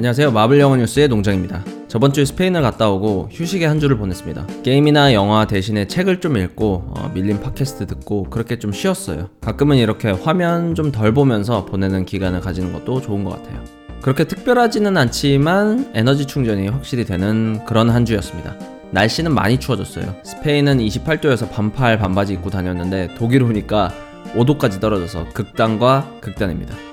안녕하세요. 0.00 0.30
마블 0.30 0.58
영어 0.60 0.78
뉴스의 0.78 1.08
농장입니다. 1.08 1.62
저번 1.86 2.14
주에 2.14 2.24
스페인을 2.24 2.62
갔다 2.62 2.88
오고 2.88 3.28
휴식의 3.32 3.68
한 3.68 3.80
주를 3.80 3.98
보냈습니다. 3.98 4.46
게임이나 4.62 5.12
영화 5.12 5.46
대신에 5.46 5.86
책을 5.88 6.22
좀 6.22 6.38
읽고 6.38 6.94
어, 6.96 7.10
밀린 7.12 7.38
팟캐스트 7.40 7.86
듣고 7.86 8.22
그렇게 8.30 8.58
좀 8.58 8.72
쉬었어요. 8.72 9.28
가끔은 9.42 9.76
이렇게 9.76 10.10
화면 10.10 10.74
좀 10.74 10.90
덜 10.90 11.12
보면서 11.12 11.66
보내는 11.66 12.06
기간을 12.06 12.40
가지는 12.40 12.72
것도 12.72 13.02
좋은 13.02 13.24
것 13.24 13.32
같아요. 13.32 13.62
그렇게 14.00 14.24
특별하지는 14.24 14.96
않지만 14.96 15.90
에너지 15.92 16.24
충전이 16.24 16.68
확실히 16.68 17.04
되는 17.04 17.62
그런 17.66 17.90
한 17.90 18.06
주였습니다. 18.06 18.56
날씨는 18.92 19.34
많이 19.34 19.60
추워졌어요. 19.60 20.16
스페인은 20.22 20.78
28도여서 20.78 21.50
반팔 21.50 21.98
반바지 21.98 22.32
입고 22.32 22.48
다녔는데 22.48 23.16
독일 23.18 23.42
오니까 23.42 23.92
5도까지 24.34 24.80
떨어져서 24.80 25.26
극단과 25.34 26.10
극단입니다. 26.22 26.89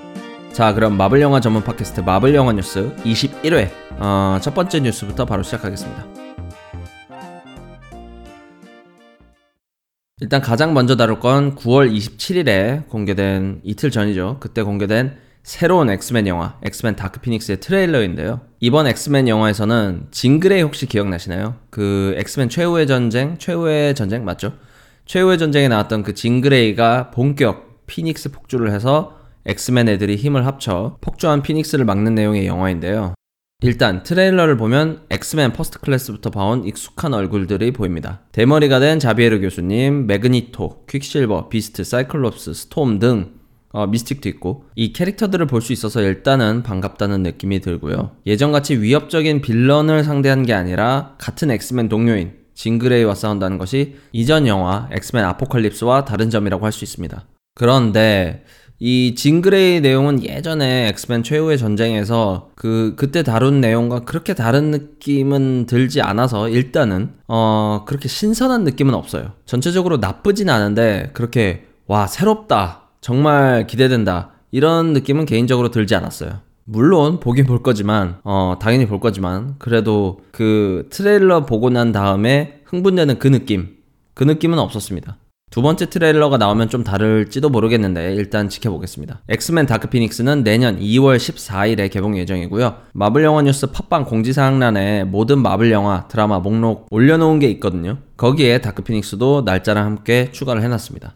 자, 0.58 0.74
그럼 0.74 0.96
마블 0.96 1.20
영화 1.20 1.38
전문 1.38 1.62
팟캐스트 1.62 2.00
마블 2.00 2.34
영화 2.34 2.52
뉴스 2.52 2.92
21회 3.04 3.70
어, 4.00 4.38
첫 4.42 4.54
번째 4.54 4.80
뉴스부터 4.80 5.24
바로 5.24 5.44
시작하겠습니다. 5.44 6.04
일단 10.20 10.40
가장 10.40 10.74
먼저 10.74 10.96
다룰 10.96 11.20
건 11.20 11.54
9월 11.54 11.94
27일에 11.94 12.88
공개된 12.88 13.60
이틀 13.62 13.92
전이죠. 13.92 14.38
그때 14.40 14.64
공개된 14.64 15.18
새로운 15.44 15.90
엑스맨 15.90 16.26
영화 16.26 16.58
엑스맨 16.64 16.96
다크 16.96 17.20
피닉스의 17.20 17.60
트레일러인데요. 17.60 18.40
이번 18.58 18.88
엑스맨 18.88 19.28
영화에서는 19.28 20.08
진 20.10 20.27
그레이 20.27 20.62
혹시 20.62 20.86
기억나시나요? 20.86 21.54
그 21.70 22.16
엑스맨 22.16 22.48
최후의 22.48 22.88
전쟁, 22.88 23.38
최후의 23.38 23.94
전쟁 23.94 24.24
맞죠? 24.24 24.54
최후의 25.04 25.38
전쟁에 25.38 25.68
나왔던 25.68 26.02
그 26.02 26.14
진 26.14 26.41
그레이가 26.41 27.12
본격 27.12 27.86
피닉스 27.86 28.32
폭주를 28.32 28.72
해서 28.72 29.17
엑스맨 29.48 29.88
애들이 29.88 30.16
힘을 30.16 30.44
합쳐 30.46 30.98
폭주한 31.00 31.42
피닉스를 31.42 31.84
막는 31.86 32.14
내용의 32.14 32.46
영화인데요. 32.46 33.14
일단 33.62 34.02
트레일러를 34.04 34.56
보면 34.56 35.00
엑스맨 35.10 35.52
퍼스트 35.52 35.80
클래스부터 35.80 36.30
봐온 36.30 36.64
익숙한 36.64 37.12
얼굴들이 37.14 37.72
보입니다. 37.72 38.20
대머리가 38.30 38.78
된 38.78 39.00
자비에르 39.00 39.40
교수님, 39.40 40.06
매그니토, 40.06 40.84
퀵실버, 40.86 41.48
비스트, 41.48 41.82
사이클롭스, 41.82 42.54
스톰 42.54 42.98
등 43.00 43.32
어, 43.72 43.86
미스틱도 43.86 44.28
있고 44.30 44.64
이 44.76 44.92
캐릭터들을 44.92 45.46
볼 45.46 45.60
수 45.60 45.72
있어서 45.72 46.02
일단은 46.02 46.62
반갑다는 46.62 47.22
느낌이 47.22 47.60
들고요. 47.60 48.12
예전같이 48.26 48.80
위협적인 48.80 49.40
villain을 49.42 50.04
상대한 50.04 50.44
게 50.44 50.52
아니라 50.52 51.16
같은 51.18 51.50
엑스맨 51.50 51.88
동료인 51.88 52.32
진 52.54 52.70
그레이와 52.70 53.14
싸운다는 53.14 53.58
것이 53.58 53.96
이전 54.12 54.46
영화 54.46 54.88
엑스맨 54.92 55.24
아포칼립스와 55.24 56.04
다른 56.04 56.30
점이라고 56.30 56.64
할 56.64 56.72
수 56.72 56.84
있습니다. 56.84 57.24
그런데 57.54 58.44
이 58.80 59.16
진 59.16 59.37
그레이 59.37 59.80
내용은 59.80 60.22
예전에 60.22 60.88
엑스맨 60.88 61.24
최후의 61.24 61.58
전쟁에서 61.58 62.50
그 62.54 62.94
그때 62.96 63.24
다룬 63.24 63.60
내용과 63.60 64.00
그렇게 64.00 64.34
다른 64.34 64.70
느낌은 64.70 65.66
들지 65.66 66.00
않아서 66.00 66.48
일단은 66.48 67.10
어 67.26 67.84
그렇게 67.86 68.08
신선한 68.08 68.62
느낌은 68.62 68.94
없어요. 68.94 69.32
전체적으로 69.46 69.96
나쁘진 69.96 70.48
않은데 70.48 71.10
그렇게 71.12 71.66
와 71.86 72.06
새롭다 72.06 72.82
정말 73.00 73.66
기대된다 73.66 74.30
이런 74.52 74.92
느낌은 74.92 75.26
개인적으로 75.26 75.70
들지 75.72 75.96
않았어요. 75.96 76.40
물론 76.62 77.18
보긴 77.18 77.46
볼 77.46 77.64
거지만 77.64 78.18
어 78.22 78.58
당연히 78.60 78.86
볼 78.86 79.00
거지만 79.00 79.56
그래도 79.58 80.20
그 80.30 80.86
트레일러 80.90 81.46
보고 81.46 81.68
난 81.68 81.90
다음에 81.90 82.60
흥분되는 82.66 83.18
그 83.18 83.26
느낌 83.26 83.76
그 84.14 84.22
느낌은 84.22 84.58
없었습니다. 84.60 85.16
두 85.50 85.62
번째 85.62 85.86
트레일러가 85.86 86.36
나오면 86.36 86.68
좀 86.68 86.84
다를지도 86.84 87.48
모르겠는데 87.48 88.14
일단 88.14 88.48
지켜보겠습니다. 88.48 89.22
엑스맨 89.28 89.66
다크 89.66 89.88
피닉스는 89.88 90.44
내년 90.44 90.78
2월 90.78 91.16
14일에 91.16 91.90
개봉 91.90 92.18
예정이고요. 92.18 92.76
마블 92.92 93.24
영화 93.24 93.40
뉴스 93.42 93.66
팟빵 93.66 94.04
공지사항란에 94.04 95.04
모든 95.04 95.40
마블 95.40 95.70
영화 95.70 96.06
드라마 96.08 96.38
목록 96.38 96.86
올려놓은 96.90 97.38
게 97.38 97.48
있거든요. 97.52 97.98
거기에 98.18 98.58
다크 98.58 98.82
피닉스도 98.82 99.42
날짜랑 99.46 99.86
함께 99.86 100.30
추가를 100.32 100.62
해놨습니다. 100.62 101.14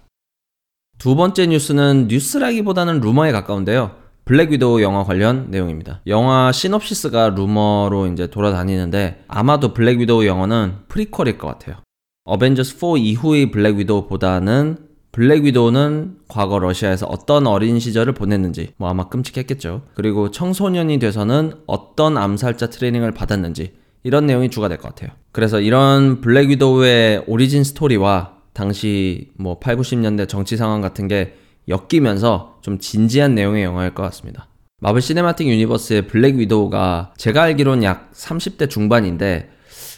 두 0.98 1.14
번째 1.14 1.46
뉴스는 1.48 2.06
뉴스라기보다는 2.08 3.00
루머에 3.00 3.32
가까운데요. 3.32 4.02
블랙 4.24 4.52
위도우 4.52 4.80
영화 4.82 5.02
관련 5.04 5.50
내용입니다. 5.50 6.00
영화 6.06 6.52
시놉시스가 6.52 7.30
루머로 7.30 8.06
이제 8.06 8.28
돌아다니는데 8.28 9.24
아마도 9.28 9.74
블랙 9.74 9.98
위도우 9.98 10.24
영화는 10.24 10.76
프리퀄일 10.88 11.38
것 11.38 11.48
같아요. 11.48 11.76
어벤져스 12.24 12.78
4 12.78 12.86
이후의 12.98 13.50
블랙 13.50 13.76
위도우보다는 13.76 14.76
블랙 15.10 15.44
위도우는 15.44 16.16
과거 16.28 16.58
러시아에서 16.58 17.06
어떤 17.06 17.46
어린 17.46 17.78
시절을 17.78 18.14
보냈는지 18.14 18.68
뭐 18.76 18.88
아마 18.88 19.08
끔찍했겠죠. 19.08 19.82
그리고 19.94 20.30
청소년이 20.30 20.98
돼서는 21.00 21.52
어떤 21.66 22.16
암살자 22.16 22.70
트레이닝을 22.70 23.12
받았는지 23.12 23.74
이런 24.04 24.26
내용이 24.26 24.50
주가 24.50 24.68
될 24.68 24.78
것 24.78 24.88
같아요. 24.88 25.10
그래서 25.32 25.60
이런 25.60 26.20
블랙 26.20 26.48
위도우의 26.48 27.24
origin 27.26 27.64
스토리와 27.64 28.36
당시 28.52 29.30
뭐 29.36 29.58
8, 29.58 29.76
90년대 29.76 30.28
정치 30.28 30.56
상황 30.56 30.80
같은 30.80 31.08
게 31.08 31.34
엮이면서 31.68 32.58
좀 32.62 32.78
진지한 32.78 33.34
내용의 33.34 33.64
영화일 33.64 33.94
것 33.94 34.02
같습니다. 34.04 34.48
마블 34.80 35.00
시네마틱 35.00 35.46
유니버스의 35.46 36.06
블랙 36.08 36.36
위도우가 36.36 37.14
제가 37.16 37.42
알기로는 37.42 37.82
약 37.84 38.10
30대 38.12 38.68
중반인데 38.70 39.50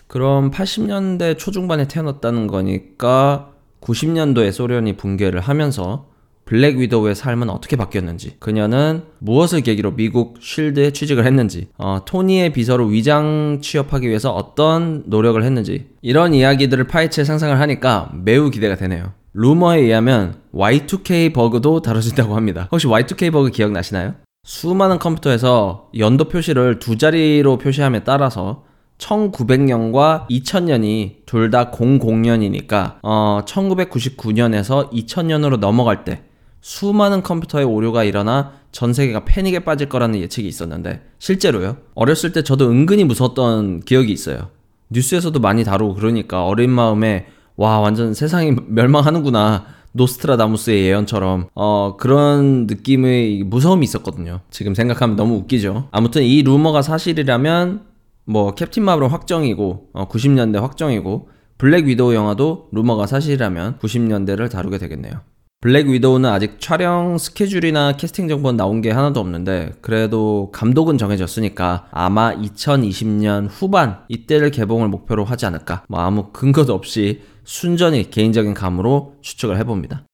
그럼 0.07 0.51
80년대 0.51 1.39
초중반에 1.39 1.89
태어났다는 1.89 2.47
거니까 2.47 3.51
90년도에 3.81 4.53
소련이 4.53 4.97
붕괴를 4.97 5.41
하면서 5.41 6.07
블랙 6.45 6.77
위도우의 6.77 7.15
삶은 7.15 7.49
어떻게 7.49 7.77
바뀌었는지, 7.77 8.37
그녀는 8.39 9.05
무엇을 9.19 9.63
계기로 9.63 9.93
미국 9.93 10.37
쉴드에 10.41 10.91
취직을 10.91 11.25
했는지, 11.25 11.69
어, 11.79 12.01
토니의 12.05 12.53
비서로 12.53 12.87
위장 12.87 13.61
취업하기 13.63 14.07
위해서 14.07 14.31
어떤 14.31 15.05
노력을 15.07 15.43
했는지, 15.43 15.89
이런 16.03 16.35
이야기들을 16.35 16.87
파헤칠 16.87 17.25
상상을 17.25 17.59
하니까 17.59 18.13
매우 18.13 18.51
기대가 18.51 18.77
되네요. 18.77 19.13
루머에 19.33 19.81
의하면 19.81 20.37
Y2K 20.55 21.33
버그도 21.33 21.81
다뤄진다고 21.81 22.37
합니다. 22.37 22.69
혹시 22.71 22.87
Y2K 22.87 23.33
버그 23.33 23.51
기억나시나요? 23.51 24.15
수많은 24.45 24.99
컴퓨터에서 24.99 25.89
연도 25.99 26.29
표시를 26.29 26.79
두 26.79 26.99
자리로 26.99 27.57
표시함에 27.57 28.05
따라서 28.05 28.65
1900년과 28.99 30.29
2000년이 30.29 31.27
둘 31.27 31.51
다 31.51 31.71
00년이니까 31.71 32.97
어 33.03 33.41
1999년에서 33.47 34.91
2000년으로 34.91 35.59
넘어갈 35.59 36.05
때 36.05 36.23
수많은 36.61 37.23
컴퓨터의 37.23 37.67
오류가 37.67 38.05
일어나 38.05 38.53
전 38.73 38.93
세계가 38.95 39.25
패닉에 39.25 39.61
빠질 39.61 39.89
거라는 39.89 40.19
예측이 40.21 40.49
있었는데 40.49 41.03
실제로요. 41.19 41.77
어렸을 41.95 42.33
때 42.33 42.43
저도 42.43 42.71
은근히 42.71 43.05
무서웠던 43.05 43.81
기억이 43.81 44.11
있어요. 44.13 44.49
뉴스에서도 44.91 45.39
많이 45.41 45.63
다루고 45.65 45.95
그러니까 45.95 46.47
어린 46.47 46.71
마음에 46.71 47.27
와 47.57 47.79
완전 47.81 48.15
세상이 48.15 48.57
멸망하는구나 48.67 49.67
노스트라다무스의 49.93 50.87
예언처럼 50.87 51.49
어 51.55 51.97
그런 51.99 52.67
느낌의 52.67 53.45
무서움이 53.45 53.85
있었거든요. 53.85 54.41
지금 54.51 54.75
생각하면 54.75 55.17
너무 55.17 55.37
웃기죠. 55.37 55.89
아무튼 55.93 56.23
이 56.23 56.43
루머가 56.43 56.83
사실이라면 56.83 57.94
뭐 58.25 58.55
캡틴 58.55 58.85
마블은 58.85 59.09
확정이고 59.09 59.91
어, 59.93 60.09
90년대 60.09 60.61
확정이고 60.61 61.29
블랙 61.59 61.87
위도우 61.87 62.15
영화도 62.15 62.69
루머가 62.73 63.07
사실이라면 63.07 63.79
90년대를 63.79 64.51
다루게 64.51 64.79
되겠네요. 64.79 65.21
블랙 65.61 65.89
위도우는 65.89 66.29
아직 66.29 66.61
촬영 66.61 67.17
스케줄이나 67.17 67.97
캐스팅 67.97 68.29
정보는 68.29 68.59
나온 68.59 68.83
게 68.83 68.91
하나도 68.91 69.19
없는데 69.19 69.73
그래도 69.81 70.51
감독은 70.53 70.99
정해졌으니까 70.99 71.89
아마 71.91 72.35
2020년 72.35 73.49
후반 73.51 74.01
이때를 74.09 74.51
개봉을 74.51 74.89
목표로 74.89 75.25
하지 75.25 75.47
않을까 75.47 75.85
뭐 75.89 76.01
아무 76.01 76.33
근거도 76.33 76.75
없이 76.75 77.23
순전히 77.45 78.11
개인적인 78.11 78.53
감으로 78.53 79.15
추측을 79.23 79.57
해봅니다. 79.57 80.05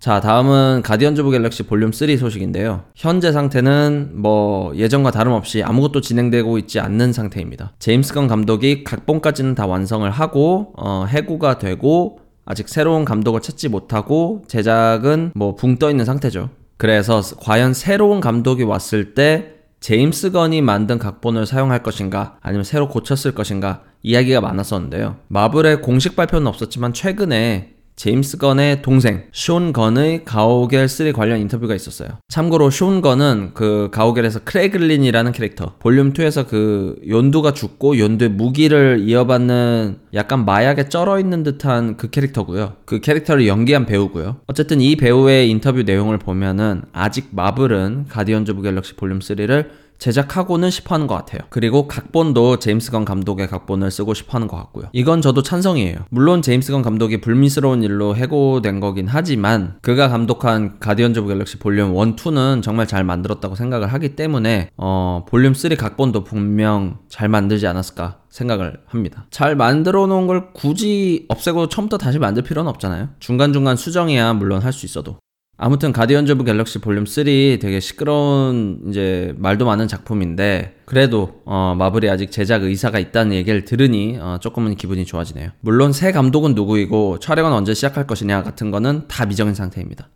자, 0.00 0.18
다음은 0.18 0.80
가디언즈 0.82 1.20
오브 1.20 1.30
갤럭시 1.30 1.64
볼륨 1.64 1.92
3 1.92 2.16
소식인데요. 2.16 2.84
현재 2.94 3.32
상태는 3.32 4.12
뭐 4.14 4.74
예전과 4.74 5.10
다름없이 5.10 5.62
아무것도 5.62 6.00
진행되고 6.00 6.56
있지 6.56 6.80
않는 6.80 7.12
상태입니다. 7.12 7.72
제임스 7.78 8.14
건 8.14 8.26
감독이 8.26 8.82
각본까지는 8.82 9.54
다 9.54 9.66
완성을 9.66 10.10
하고 10.10 10.72
어, 10.78 11.04
해고가 11.06 11.58
되고 11.58 12.20
아직 12.46 12.70
새로운 12.70 13.04
감독을 13.04 13.42
찾지 13.42 13.68
못하고 13.68 14.42
제작은 14.48 15.32
뭐 15.34 15.54
붕 15.54 15.76
떠 15.78 15.90
있는 15.90 16.06
상태죠. 16.06 16.48
그래서 16.78 17.20
과연 17.38 17.74
새로운 17.74 18.20
감독이 18.20 18.62
왔을 18.62 19.12
때 19.12 19.56
제임스 19.80 20.30
건이 20.30 20.62
만든 20.62 20.98
각본을 20.98 21.44
사용할 21.44 21.82
것인가 21.82 22.38
아니면 22.40 22.64
새로 22.64 22.88
고쳐 22.88 23.13
쓸 23.13 23.34
것인가 23.34 23.82
이야기가 24.02 24.40
많았었는데요. 24.40 25.16
마블의 25.28 25.82
공식 25.82 26.16
발표는 26.16 26.46
없었지만 26.46 26.94
최근에 26.94 27.79
제임스 27.96 28.38
건의 28.38 28.80
동생 28.80 29.24
숀 29.32 29.72
건의 29.72 30.24
가오겔 30.24 30.88
3 30.88 31.12
관련 31.12 31.38
인터뷰가 31.40 31.74
있었어요. 31.74 32.08
참고로 32.28 32.70
숀 32.70 33.02
건은 33.02 33.50
그 33.52 33.90
가오겔에서 33.92 34.40
크래글린이라는 34.44 35.32
캐릭터 35.32 35.74
볼륨 35.78 36.12
2에서 36.12 36.48
그 36.48 36.96
욘두가 37.08 37.52
죽고 37.52 37.98
욘두의 37.98 38.30
무기를 38.30 39.00
이어받는 39.00 39.98
약간 40.14 40.44
마약에 40.44 40.88
쩔어 40.88 41.20
있는 41.20 41.42
듯한 41.42 41.96
그 41.96 42.08
캐릭터고요. 42.08 42.76
그 42.86 43.00
캐릭터를 43.00 43.46
연기한 43.46 43.84
배우고요. 43.84 44.36
어쨌든 44.46 44.80
이 44.80 44.96
배우의 44.96 45.50
인터뷰 45.50 45.82
내용을 45.82 46.18
보면은 46.18 46.82
아직 46.92 47.28
마블은 47.32 48.06
가디언즈 48.08 48.52
오브 48.52 48.62
갤럭시 48.62 48.94
볼륨 48.96 49.18
3를 49.18 49.68
제작하고는 50.00 50.70
싶어 50.70 50.94
하는 50.94 51.06
것 51.06 51.14
같아요. 51.14 51.40
그리고 51.50 51.86
각본도 51.86 52.58
제임스 52.58 52.90
건 52.90 53.04
감독의 53.04 53.46
각본을 53.46 53.90
쓰고 53.90 54.14
싶어 54.14 54.32
하는 54.32 54.48
것 54.48 54.56
같고요. 54.56 54.86
이건 54.92 55.22
저도 55.22 55.42
찬성이에요. 55.42 56.06
물론 56.10 56.42
제임스 56.42 56.72
건 56.72 56.82
감독이 56.82 57.20
불미스러운 57.20 57.82
일로 57.84 58.16
해고된 58.16 58.80
거긴 58.80 59.06
하지만 59.06 59.76
그가 59.82 60.08
감독한 60.08 60.80
가디언즈 60.80 61.20
오브 61.20 61.28
갤럭시 61.28 61.58
볼륨 61.58 61.90
1, 61.90 62.16
2는 62.16 62.62
정말 62.62 62.86
잘 62.86 63.04
만들었다고 63.04 63.54
생각을 63.54 63.92
하기 63.92 64.16
때문에 64.16 64.70
어, 64.76 65.24
볼륨 65.28 65.54
3 65.54 65.76
각본도 65.76 66.24
분명 66.24 66.98
잘 67.08 67.28
만들지 67.28 67.66
않았을까 67.66 68.20
생각을 68.30 68.80
합니다. 68.86 69.26
잘 69.30 69.54
만들어 69.54 70.06
놓은 70.06 70.26
걸 70.26 70.52
굳이 70.54 71.26
없애고 71.28 71.68
처음부터 71.68 71.98
다시 71.98 72.18
만들 72.18 72.42
필요는 72.42 72.68
없잖아요. 72.70 73.10
중간중간 73.18 73.76
수정이야 73.76 74.32
물론 74.34 74.62
할 74.62 74.70
수 74.72 74.86
있어도. 74.86 75.18
아무튼 75.62 75.92
가디언즈 75.92 76.32
오브 76.32 76.44
갤럭시 76.44 76.78
볼륨 76.78 77.04
3 77.04 77.24
되게 77.60 77.80
시끄러운 77.80 78.80
이제 78.88 79.34
말도 79.36 79.66
많은 79.66 79.88
작품인데 79.88 80.76
그래도 80.86 81.42
어, 81.44 81.74
마블이 81.78 82.08
아직 82.08 82.30
제작 82.30 82.62
의사가 82.62 82.98
있다는 82.98 83.36
얘기를 83.36 83.66
들으니 83.66 84.16
어, 84.18 84.38
조금은 84.40 84.76
기분이 84.76 85.04
좋아지네요. 85.04 85.50
물론 85.60 85.92
새 85.92 86.12
감독은 86.12 86.54
누구이고 86.54 87.18
촬영은 87.18 87.52
언제 87.52 87.74
시작할 87.74 88.06
것이냐 88.06 88.42
같은 88.42 88.70
거는 88.70 89.06
다 89.06 89.26
미정인 89.26 89.52
상태입니다. 89.52 90.08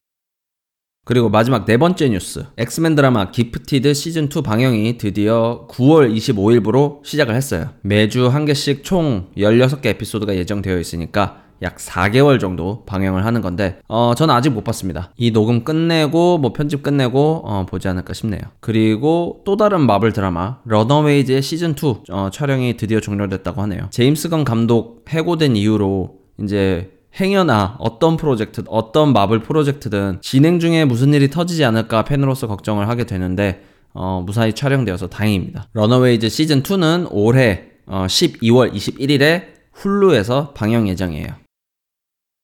그리고 1.05 1.29
마지막 1.29 1.67
네 1.67 1.77
번째 1.77 2.09
뉴스. 2.09 2.47
엑스맨 2.57 2.95
드라마 2.95 3.31
기프티드 3.31 3.93
시즌2 3.93 4.43
방영이 4.43 4.97
드디어 4.97 5.67
9월 5.71 6.17
25일부로 6.17 7.05
시작을 7.05 7.35
했어요. 7.35 7.69
매주 7.83 8.29
한 8.29 8.47
개씩 8.47 8.83
총 8.83 9.29
16개 9.37 9.87
에피소드가 9.89 10.35
예정되어 10.37 10.79
있으니까 10.79 11.44
약 11.63 11.77
4개월 11.77 12.41
정도 12.41 12.85
방영을 12.85 13.25
하는 13.25 13.41
건데 13.41 13.79
어 13.89 14.15
저는 14.17 14.35
아직 14.35 14.51
못 14.51 14.65
봤습니다. 14.65 15.13
이 15.17 15.33
녹음 15.33 15.65
끝내고 15.65 16.39
뭐 16.39 16.53
편집 16.53 16.83
끝내고 16.83 17.43
어, 17.45 17.67
보지 17.67 17.89
않을까 17.89 18.13
싶네요. 18.13 18.41
그리고 18.61 19.43
또 19.45 19.57
다른 19.57 19.87
마블 19.87 20.13
드라마 20.13 20.59
러너웨이즈의 20.65 21.43
시즌 21.43 21.71
2 21.71 22.13
어, 22.13 22.31
촬영이 22.33 22.77
드디어 22.77 23.01
종료됐다고 23.01 23.63
하네요. 23.63 23.89
제임스 23.91 24.29
건 24.29 24.45
감독 24.45 25.05
해고된 25.09 25.57
이후로 25.57 26.19
이제 26.43 26.91
행여나 27.21 27.77
어떤 27.79 28.17
프로젝트, 28.17 28.63
어떤 28.67 29.13
마블 29.13 29.41
프로젝트든 29.41 30.19
진행 30.21 30.59
중에 30.59 30.85
무슨 30.85 31.15
일이 31.15 31.31
터지지 31.31 31.65
않을까 31.65 32.05
팬으로서 32.05 32.49
걱정을 32.49 32.89
하게 32.89 33.05
되는데 33.05 33.63
어, 33.93 34.23
무사히 34.27 34.53
촬영되어서 34.53 35.09
다행입니다. 35.09 35.69
러너웨이즈 35.73 36.29
시즌 36.29 36.63
2는 36.63 37.07
올해 37.13 37.67
어, 37.87 38.07
12월 38.09 38.73
21일에 38.75 39.45
훌루에서 39.73 40.53
방영 40.55 40.89
예정이에요. 40.89 41.44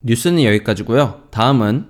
뉴스는 0.03 0.43
여기까지고요. 0.43 1.23
다음은 1.31 1.85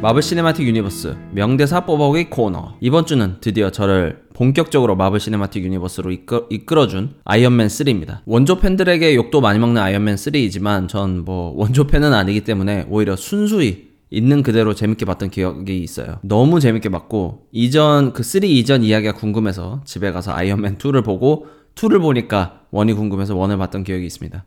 마블 0.00 0.22
시네마틱 0.22 0.64
유니버스 0.68 1.16
명대사 1.32 1.84
뽑아오기 1.84 2.30
코너 2.30 2.76
이번 2.80 3.04
주는 3.04 3.38
드디어 3.40 3.70
저를 3.70 4.22
본격적으로 4.32 4.94
마블 4.94 5.18
시네마틱 5.18 5.64
유니버스로 5.64 6.12
이끌, 6.12 6.44
이끌어준 6.50 7.14
아이언맨 7.24 7.66
3입니다. 7.66 8.20
원조 8.24 8.60
팬들에게 8.60 9.16
욕도 9.16 9.40
많이 9.40 9.58
먹는 9.58 9.82
아이언맨 9.82 10.14
3이지만 10.14 10.86
전 10.88 11.24
뭐 11.24 11.52
원조 11.56 11.88
팬은 11.88 12.12
아니기 12.14 12.42
때문에 12.42 12.86
오히려 12.88 13.16
순수히 13.16 13.88
있는 14.10 14.42
그대로 14.44 14.72
재밌게 14.74 15.04
봤던 15.04 15.30
기억이 15.30 15.80
있어요. 15.80 16.20
너무 16.22 16.60
재밌게 16.60 16.88
봤고 16.90 17.48
이전 17.50 18.12
그 18.12 18.22
3 18.22 18.44
이전 18.44 18.84
이야기가 18.84 19.14
궁금해서 19.14 19.82
집에 19.84 20.12
가서 20.12 20.32
아이언맨 20.32 20.78
2를 20.78 21.04
보고 21.04 21.46
2를 21.78 22.00
보니까 22.00 22.62
1이 22.72 22.96
궁금해서 22.96 23.34
1을 23.34 23.58
봤던 23.58 23.84
기억이 23.84 24.04
있습니다. 24.04 24.44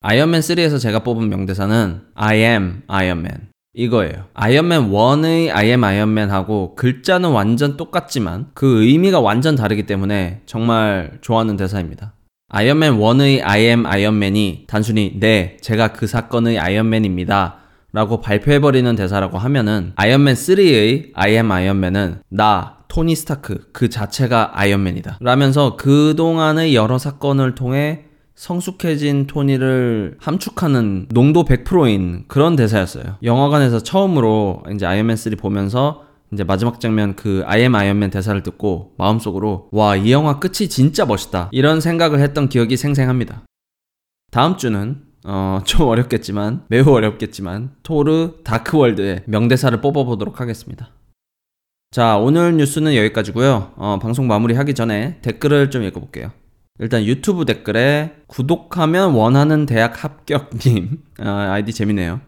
아이언맨 0.00 0.40
3에서 0.40 0.80
제가 0.80 1.00
뽑은 1.00 1.28
명대사는 1.28 2.00
I 2.14 2.38
am 2.38 2.82
Iron 2.86 3.21
Man 3.21 3.48
이거예요. 3.74 4.26
아이언맨 4.34 4.90
1의 4.90 5.50
I 5.54 5.66
am 5.66 5.84
Iron 5.84 6.17
Man하고 6.17 6.74
글자는 6.74 7.30
완전 7.30 7.76
똑같지만 7.76 8.50
그 8.54 8.84
의미가 8.84 9.20
완전 9.20 9.56
다르기 9.56 9.84
때문에 9.84 10.42
정말 10.46 11.18
좋아하는 11.20 11.56
대사입니다. 11.56 12.14
아이언맨 12.48 12.98
1의 12.98 13.40
I 13.42 13.60
am 13.62 13.86
Iron 13.86 14.25
Man이 14.25 14.64
단순히 14.66 15.18
네, 15.18 15.56
제가 15.60 15.88
그 15.92 16.06
사건의 16.06 16.58
아이언맨입니다. 16.58 17.63
라고 17.94 18.20
발표해버리는 18.20 18.96
대사라고 18.96 19.38
하면은 19.38 19.92
아이언맨 19.94 20.34
3의 20.34 21.12
I 21.14 21.30
am 21.34 21.52
Iron 21.52 21.80
Man은 21.80 22.22
나, 22.28 22.78
토니 22.88 23.14
스타크 23.14 23.68
그 23.72 23.88
자체가 23.88 24.50
아이언맨이다. 24.58 25.18
라면서 25.20 25.76
그동안의 25.76 26.74
여러 26.74 26.98
사건을 26.98 27.54
통해 27.54 28.06
성숙해진 28.34 29.28
토니를 29.28 30.16
함축하는 30.18 31.06
농도 31.10 31.44
100%인 31.44 32.24
그런 32.26 32.56
대사였어요. 32.56 33.18
영화관에서 33.22 33.78
처음으로 33.80 34.64
이제 34.74 34.84
아이언맨 34.86 35.14
3 35.16 35.34
보면서 35.38 36.02
이제 36.32 36.42
마지막 36.42 36.80
장면 36.80 37.14
그 37.14 37.37
I 37.37 37.44
am 37.48 37.76
Iron 37.76 37.95
Man 37.95 38.10
대사를 38.10 38.42
듣고 38.42 38.94
마음속으로 38.98 39.68
와, 39.70 39.94
이 39.94 40.10
영화 40.10 40.40
끝이 40.40 40.68
진짜 40.68 41.06
멋있다. 41.06 41.48
이런 41.52 41.80
생각을 41.80 42.18
했던 42.18 42.48
기억이 42.48 42.76
생생합니다. 42.76 43.44
다음 44.32 44.56
주는 44.56 45.13
어, 45.24 45.60
좀 45.66 45.88
어렵겠지만, 45.88 46.64
매우 46.68 46.88
어렵겠지만, 46.88 47.72
토르 47.82 48.42
다크월드의 48.44 49.24
명대사를 49.26 49.80
뽑아보도록 49.80 50.40
하겠습니다. 50.40 50.90
자, 51.90 52.16
오늘 52.16 52.56
뉴스는 52.56 52.96
여기까지고요 52.96 53.72
어, 53.76 53.98
방송 54.02 54.26
마무리 54.26 54.54
하기 54.54 54.74
전에 54.74 55.20
댓글을 55.22 55.70
좀 55.70 55.84
읽어볼게요. 55.84 56.32
일단 56.80 57.04
유튜브 57.04 57.44
댓글에 57.44 58.16
구독하면 58.26 59.12
원하는 59.12 59.64
대학 59.64 60.02
합격님 60.02 61.02
어, 61.22 61.28
아이디 61.28 61.72
재밌네요. 61.72 62.20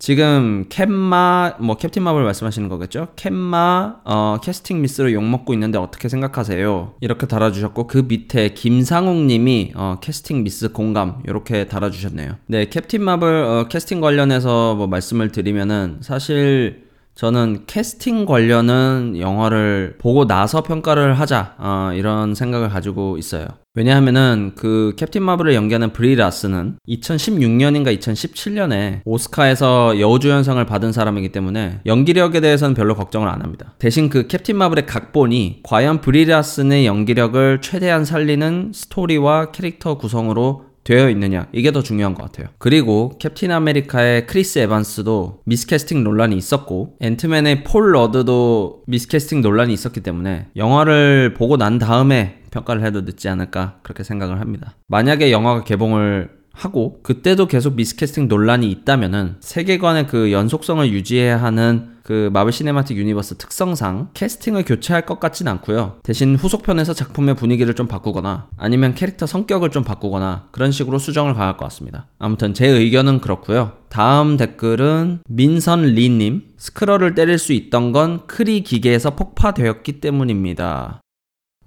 지금 0.00 0.66
캡마 0.68 1.56
뭐 1.58 1.76
캡틴 1.76 2.04
마블 2.04 2.22
말씀하시는 2.22 2.68
거겠죠? 2.68 3.08
캡마 3.16 3.96
어, 4.04 4.38
캐스팅 4.40 4.80
미스로 4.80 5.12
욕 5.12 5.24
먹고 5.24 5.52
있는데 5.54 5.76
어떻게 5.76 6.08
생각하세요? 6.08 6.94
이렇게 7.00 7.26
달아주셨고 7.26 7.88
그 7.88 8.04
밑에 8.06 8.50
김상욱님이 8.54 9.72
어, 9.74 9.98
캐스팅 10.00 10.44
미스 10.44 10.70
공감 10.70 11.20
이렇게 11.26 11.66
달아주셨네요. 11.66 12.36
네 12.46 12.66
캡틴 12.66 13.02
마블 13.02 13.28
어, 13.28 13.66
캐스팅 13.68 14.00
관련해서 14.00 14.76
뭐 14.76 14.86
말씀을 14.86 15.32
드리면은 15.32 15.98
사실 16.00 16.87
저는 17.18 17.64
캐스팅 17.66 18.26
관련은 18.26 19.16
영화를 19.18 19.96
보고 19.98 20.28
나서 20.28 20.62
평가를 20.62 21.18
하자 21.18 21.56
어, 21.58 21.90
이런 21.92 22.36
생각을 22.36 22.68
가지고 22.68 23.18
있어요. 23.18 23.48
왜냐하면은 23.74 24.52
그 24.54 24.94
캡틴 24.96 25.24
마블을 25.24 25.52
연기하는 25.54 25.92
브리 25.92 26.14
라슨은 26.14 26.78
2016년인가 26.88 27.98
2017년에 27.98 29.00
오스카에서 29.04 29.98
여우주연상을 29.98 30.64
받은 30.64 30.92
사람이기 30.92 31.32
때문에 31.32 31.80
연기력에 31.86 32.40
대해서는 32.40 32.74
별로 32.74 32.94
걱정을 32.94 33.28
안 33.28 33.42
합니다. 33.42 33.74
대신 33.80 34.08
그 34.08 34.28
캡틴 34.28 34.56
마블의 34.56 34.86
각본이 34.86 35.62
과연 35.64 36.00
브리 36.00 36.24
라슨의 36.24 36.86
연기력을 36.86 37.60
최대한 37.62 38.04
살리는 38.04 38.70
스토리와 38.72 39.50
캐릭터 39.50 39.98
구성으로 39.98 40.67
되어 40.88 41.10
있느냐 41.10 41.48
이게 41.52 41.70
더 41.70 41.82
중요한 41.82 42.14
것 42.14 42.22
같아요. 42.22 42.48
그리고 42.56 43.12
캡틴 43.18 43.52
아메리카의 43.52 44.26
크리스 44.26 44.58
에반스도 44.60 45.40
미스캐스팅 45.44 46.02
논란이 46.02 46.34
있었고 46.34 46.96
앤트맨의 47.00 47.64
폴 47.64 47.92
러드도 47.92 48.84
미스캐스팅 48.86 49.42
논란이 49.42 49.74
있었기 49.74 50.00
때문에 50.00 50.46
영화를 50.56 51.34
보고 51.34 51.58
난 51.58 51.78
다음에 51.78 52.40
평가를 52.50 52.82
해도 52.86 53.02
늦지 53.02 53.28
않을까 53.28 53.80
그렇게 53.82 54.02
생각을 54.02 54.40
합니다. 54.40 54.76
만약에 54.86 55.30
영화가 55.30 55.64
개봉을 55.64 56.37
하고 56.52 57.00
그때도 57.02 57.46
계속 57.46 57.74
미스캐스팅 57.76 58.28
논란이 58.28 58.70
있다면은 58.70 59.36
세계관의 59.40 60.06
그 60.08 60.32
연속성을 60.32 60.90
유지해야 60.90 61.40
하는 61.40 61.98
그 62.02 62.30
마블 62.32 62.52
시네마틱 62.52 62.96
유니버스 62.96 63.36
특성상 63.36 64.08
캐스팅을 64.14 64.64
교체할 64.64 65.04
것 65.04 65.20
같진 65.20 65.46
않고요. 65.46 65.98
대신 66.02 66.36
후속편에서 66.36 66.94
작품의 66.94 67.36
분위기를 67.36 67.74
좀 67.74 67.86
바꾸거나 67.86 68.48
아니면 68.56 68.94
캐릭터 68.94 69.26
성격을 69.26 69.70
좀 69.70 69.84
바꾸거나 69.84 70.48
그런 70.50 70.72
식으로 70.72 70.98
수정을 70.98 71.34
가할 71.34 71.58
것 71.58 71.66
같습니다. 71.66 72.06
아무튼 72.18 72.54
제 72.54 72.66
의견은 72.66 73.20
그렇고요. 73.20 73.72
다음 73.90 74.38
댓글은 74.38 75.20
민선 75.28 75.82
리님 75.82 76.44
스크럴을 76.56 77.14
때릴 77.14 77.36
수 77.36 77.52
있던 77.52 77.92
건 77.92 78.26
크리 78.26 78.62
기계에서 78.62 79.14
폭파되었기 79.14 80.00
때문입니다. 80.00 81.02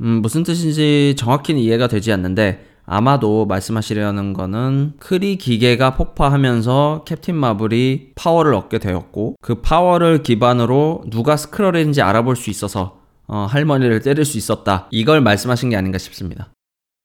음, 0.01 0.21
무슨 0.23 0.41
뜻인지 0.41 1.13
정확히는 1.17 1.61
이해가 1.61 1.87
되지 1.87 2.11
않는데 2.11 2.70
아마도 2.85 3.45
말씀하시려는 3.45 4.33
거는 4.33 4.93
크리 4.99 5.37
기계가 5.37 5.95
폭파하면서 5.95 7.03
캡틴 7.05 7.35
마블이 7.35 8.11
파워를 8.15 8.53
얻게 8.53 8.79
되었고 8.79 9.35
그 9.41 9.55
파워를 9.55 10.23
기반으로 10.23 11.03
누가 11.09 11.37
스크럴인지 11.37 12.01
알아볼 12.01 12.35
수 12.35 12.49
있어서 12.49 12.97
어, 13.27 13.45
할머니를 13.49 14.01
때릴 14.01 14.25
수 14.25 14.37
있었다. 14.37 14.87
이걸 14.91 15.21
말씀하신 15.21 15.69
게 15.69 15.77
아닌가 15.77 15.97
싶습니다. 15.97 16.49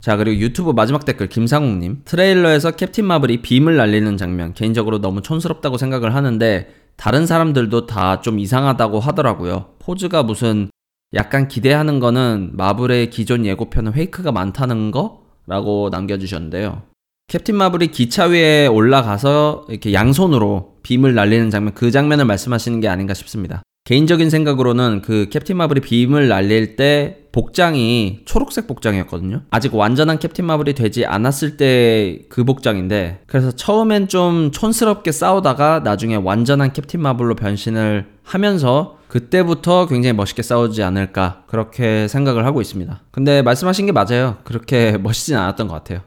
자, 0.03 0.17
그리고 0.17 0.41
유튜브 0.41 0.73
마지막 0.73 1.05
댓글 1.05 1.29
김상욱님. 1.29 2.03
트레일러에서 2.05 2.73
캡틴 2.73 3.07
마블이 3.07 3.43
빔을 3.43 3.77
날리는 3.77 4.17
장면 4.17 4.53
개인적으로 4.53 5.01
너무 5.01 5.23
촌스럽다고 5.23 5.79
생각을 5.79 6.15
하는데 6.15 6.69
다른 6.97 7.27
사람들도 7.27 7.87
다 7.87 8.21
좀 8.23 8.39
이상하다고 8.39 8.99
하더라고요. 9.01 9.67
포즈가 9.79 10.23
무슨 10.23 10.71
약간 11.15 11.47
기대하는 11.49 12.01
거는 12.01 12.51
마블의 12.55 13.11
기존 13.11 13.47
예고편은 13.47 13.93
페이크가 13.93 14.33
많다는 14.33 14.91
거? 14.91 15.26
라고 15.47 15.89
남겨주셨는데요. 15.91 16.83
캡틴 17.29 17.57
마블이 17.57 17.89
기차 17.89 18.27
위에 18.27 18.67
올라가서 18.67 19.67
이렇게 19.69 19.93
양손으로 19.93 20.77
빔을 20.83 21.15
날리는 21.15 21.51
장면, 21.51 21.75
그 21.75 21.91
장면을 21.91 22.25
말씀하시는 22.25 22.81
게 22.81 22.89
아닌가 22.89 23.15
싶습니다. 23.15 23.63
개인적인 23.85 24.31
생각으로는 24.31 25.03
그 25.03 25.29
캡틴 25.31 25.57
마블이 25.57 25.81
빔을 25.81 26.29
날릴 26.29 26.75
때 26.77 27.19
복장이 27.31 28.23
초록색 28.25 28.67
복장이었거든요. 28.67 29.43
아직 29.51 29.75
완전한 29.75 30.19
캡틴 30.19 30.45
마블이 30.47 30.75
되지 30.75 31.05
않았을 31.07 31.57
때 31.57 32.27
그 32.29 32.45
복장인데 32.45 33.23
그래서 33.27 33.53
처음엔 33.53 34.09
좀 34.09 34.51
촌스럽게 34.51 35.13
싸우다가 35.13 35.81
나중에 35.85 36.17
완전한 36.17 36.73
캡틴 36.73 37.01
마블로 37.01 37.35
변신을 37.37 38.07
하면서 38.23 38.96
그때부터 39.17 39.87
굉장히 39.87 40.13
멋있게 40.13 40.43
싸우지 40.43 40.83
않을까 40.83 41.45
그렇게 41.47 42.07
생각을 42.07 42.45
하고 42.45 42.61
있습니다. 42.61 43.01
근데 43.11 43.41
말씀하신 43.41 43.87
게 43.87 43.93
맞아요. 43.93 44.37
그렇게 44.45 44.99
멋있진 45.01 45.37
않았던 45.37 45.69
것 45.69 45.75
같아요. 45.75 46.01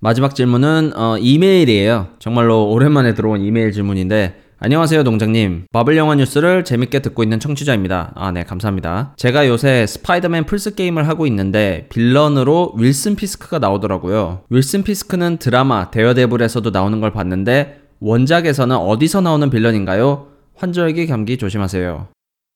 마지막 0.00 0.34
질문은 0.34 0.92
어, 0.96 1.16
이메일이에요. 1.18 2.08
정말로 2.18 2.68
오랜만에 2.68 3.14
들어온 3.14 3.40
이메일 3.40 3.70
질문인데 3.70 4.40
안녕하세요, 4.58 5.04
농장님. 5.04 5.66
마블 5.70 5.96
영화 5.96 6.16
뉴스를 6.16 6.64
재밌게 6.64 7.00
듣고 7.00 7.22
있는 7.22 7.38
청취자입니다. 7.38 8.12
아, 8.16 8.32
네, 8.32 8.42
감사합니다. 8.42 9.14
제가 9.16 9.46
요새 9.46 9.86
스파이더맨 9.86 10.46
플스 10.46 10.74
게임을 10.74 11.06
하고 11.06 11.28
있는데 11.28 11.86
빌런으로 11.90 12.74
윌슨 12.76 13.14
피스크가 13.14 13.60
나오더라고요. 13.60 14.40
윌슨 14.50 14.82
피스크는 14.82 15.36
드라마 15.36 15.92
데어데블에서도 15.92 16.70
나오는 16.70 17.00
걸 17.00 17.12
봤는데 17.12 17.82
원작에서는 18.00 18.74
어디서 18.76 19.20
나오는 19.20 19.48
빌런인가요? 19.48 20.33
환절기 20.56 21.06
감기 21.06 21.36
조심하세요. 21.36 22.08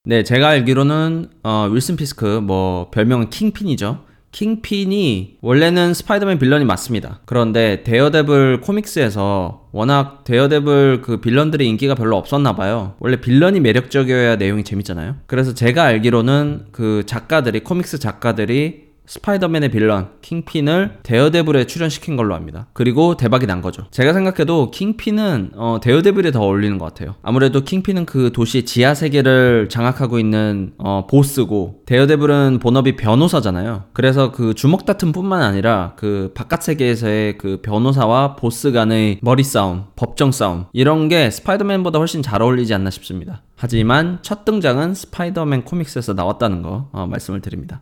네, 0.05 0.23
제가 0.23 0.49
알기로는 0.49 1.29
어, 1.43 1.69
윌슨 1.71 1.97
피스크 1.97 2.41
뭐 2.41 2.91
별명은 2.91 3.31
킹핀이죠. 3.31 4.05
킹핀이 4.31 5.39
원래는 5.41 5.95
스파이더맨 5.95 6.39
빌런이 6.39 6.65
맞습니다. 6.65 7.21
그런데 7.25 7.83
데어데블 7.83 8.61
코믹스에서 8.61 9.69
워낙 9.73 10.25
데어데블 10.25 11.01
그 11.03 11.21
빌런들의 11.21 11.67
인기가 11.67 11.95
별로 11.95 12.17
없었나 12.17 12.55
봐요. 12.55 12.95
원래 13.01 13.21
빌런이 13.21 13.61
매력적이어야 13.61 14.37
내용이 14.37 14.65
재밌잖아요. 14.65 15.17
그래서 15.27 15.55
제가 15.55 15.85
알기로는 15.85 16.67
그 16.73 17.05
작가들이 17.07 17.61
코믹스 17.61 17.99
작가들이 17.99 18.88
스파이더맨의 19.09 19.71
빌런 19.71 20.11
킹핀을 20.21 20.99
데어데블에 21.03 21.67
출연시킨 21.67 22.17
걸로 22.17 22.35
압니다. 22.35 22.67
그리고 22.75 23.17
대박이 23.17 23.47
난 23.47 23.63
거죠. 23.63 23.87
제가 23.91 24.13
생각해도 24.13 24.71
킹핀은 24.71 25.53
어, 25.55 25.79
데어데블에 25.83 26.31
더 26.31 26.43
어울리는 26.43 26.77
것 26.79 26.85
같아요. 26.85 27.15
아무래도 27.23 27.65
킹핀은 27.65 28.05
그 28.07 28.33
도시 28.33 28.65
지하 28.65 28.95
세계를 28.95 29.69
장악하고 29.71 30.19
있는 30.19 30.75
어, 30.77 31.07
보스고 31.09 31.83
데어데블은 31.87 32.59
본업이 32.61 32.97
변호사잖아요. 32.97 33.85
그래서 33.95 34.31
그 34.31 34.55
주먹 34.55 34.85
다툼뿐만 34.85 35.41
아니라 35.43 35.95
그 35.97 36.33
바깥 36.35 36.63
세계에서의 36.63 37.39
그 37.39 37.61
변호사와 37.63 38.37
보스 38.37 38.73
간의 38.73 39.19
머리 39.23 39.43
싸움, 39.43 39.87
법정 39.97 40.33
싸움 40.33 40.67
이런 40.73 41.09
게 41.09 41.31
스파이더맨보다 41.31 41.99
훨씬 41.99 42.23
잘 42.23 42.43
어울리지 42.43 42.75
않나 42.75 42.91
싶습니다. 42.91 43.43
하지만 43.57 44.19
첫 44.23 44.45
등장은 44.45 44.95
스파이더맨 44.95 45.65
코믹스에서 45.65 46.13
나왔다는 46.13 46.63
거 46.63 46.89
어, 46.93 47.07
말씀을 47.07 47.41
드립니다. 47.41 47.81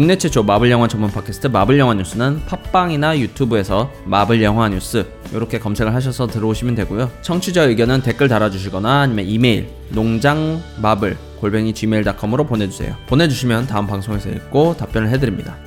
국내 0.00 0.16
최초 0.16 0.42
마블 0.42 0.70
영화 0.70 0.88
전문 0.88 1.10
팟캐스트 1.10 1.48
마블 1.48 1.78
영화 1.78 1.92
뉴스는 1.92 2.46
팟빵이나 2.46 3.18
유튜브에서 3.18 3.92
마블 4.06 4.42
영화 4.42 4.66
뉴스 4.66 5.04
이렇게 5.30 5.58
검색을 5.58 5.94
하셔서 5.94 6.26
들어오시면 6.26 6.74
되고요. 6.74 7.10
청취자 7.20 7.64
의견은 7.64 8.00
댓글 8.00 8.26
달아주시거나 8.26 9.02
아니면 9.02 9.26
이메일 9.26 9.68
농장 9.90 10.62
마블 10.80 11.18
골뱅이 11.38 11.74
gmail.com으로 11.74 12.46
보내주세요. 12.46 12.96
보내주시면 13.08 13.66
다음 13.66 13.86
방송에서 13.86 14.30
읽고 14.30 14.78
답변을 14.78 15.10
해드립니다. 15.10 15.58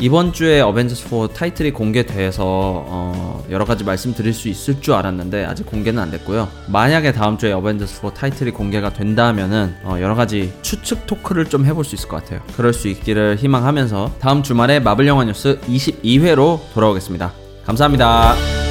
이번 0.00 0.32
주에 0.32 0.60
어벤져스 0.60 1.08
4 1.08 1.28
타이틀이 1.34 1.72
공개돼서 1.72 2.44
어, 2.46 3.44
여러 3.50 3.64
가지 3.64 3.82
말씀드릴 3.82 4.32
수 4.32 4.48
있을 4.48 4.80
줄 4.80 4.94
알았는데 4.94 5.44
아직 5.44 5.66
공개는 5.66 6.00
안 6.00 6.10
됐고요. 6.12 6.48
만약에 6.68 7.12
다음 7.12 7.36
주에 7.36 7.52
어벤져스 7.52 8.00
4 8.02 8.14
타이틀이 8.14 8.52
공개가 8.52 8.92
된다면은 8.92 9.74
어, 9.82 9.96
여러 10.00 10.14
가지 10.14 10.52
추측 10.62 11.06
토크를 11.06 11.46
좀 11.46 11.64
해볼 11.64 11.84
수 11.84 11.96
있을 11.96 12.08
것 12.08 12.22
같아요. 12.22 12.40
그럴 12.56 12.72
수 12.72 12.86
있기를 12.86 13.36
희망하면서 13.40 14.12
다음 14.20 14.44
주말에 14.44 14.78
마블 14.78 15.08
영화 15.08 15.24
뉴스 15.24 15.58
22회로 15.62 16.60
돌아오겠습니다. 16.74 17.32
감사합니다. 17.66 18.67